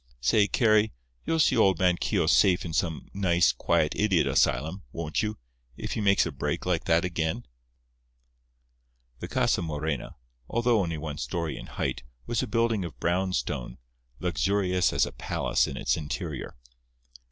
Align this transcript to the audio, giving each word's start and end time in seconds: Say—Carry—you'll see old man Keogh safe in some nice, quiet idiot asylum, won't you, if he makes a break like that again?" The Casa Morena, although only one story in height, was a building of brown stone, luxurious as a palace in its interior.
Say—Carry—you'll 0.19 1.39
see 1.39 1.55
old 1.55 1.77
man 1.77 1.95
Keogh 1.95 2.25
safe 2.25 2.65
in 2.65 2.73
some 2.73 3.07
nice, 3.13 3.51
quiet 3.51 3.93
idiot 3.95 4.25
asylum, 4.25 4.81
won't 4.91 5.21
you, 5.21 5.37
if 5.77 5.91
he 5.93 6.01
makes 6.01 6.25
a 6.25 6.31
break 6.31 6.65
like 6.65 6.85
that 6.85 7.05
again?" 7.05 7.45
The 9.19 9.27
Casa 9.27 9.61
Morena, 9.61 10.15
although 10.49 10.79
only 10.81 10.97
one 10.97 11.19
story 11.19 11.55
in 11.55 11.67
height, 11.67 12.01
was 12.25 12.41
a 12.41 12.47
building 12.47 12.83
of 12.83 12.99
brown 12.99 13.33
stone, 13.33 13.77
luxurious 14.19 14.91
as 14.91 15.05
a 15.05 15.11
palace 15.11 15.67
in 15.67 15.77
its 15.77 15.95
interior. 15.95 16.55